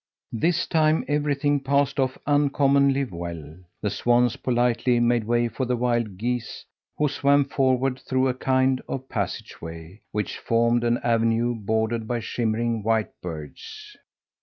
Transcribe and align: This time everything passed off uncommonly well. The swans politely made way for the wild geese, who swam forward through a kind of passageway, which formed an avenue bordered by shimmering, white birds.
This 0.33 0.65
time 0.65 1.05
everything 1.07 1.59
passed 1.59 1.99
off 1.99 2.17
uncommonly 2.25 3.03
well. 3.03 3.57
The 3.81 3.91
swans 3.91 4.35
politely 4.37 4.99
made 4.99 5.25
way 5.25 5.47
for 5.47 5.65
the 5.67 5.75
wild 5.75 6.17
geese, 6.17 6.65
who 6.97 7.07
swam 7.07 7.45
forward 7.45 7.99
through 7.99 8.27
a 8.27 8.33
kind 8.33 8.81
of 8.89 9.07
passageway, 9.07 10.01
which 10.11 10.39
formed 10.39 10.83
an 10.83 10.97
avenue 11.03 11.53
bordered 11.53 12.07
by 12.07 12.19
shimmering, 12.19 12.81
white 12.81 13.11
birds. 13.21 13.95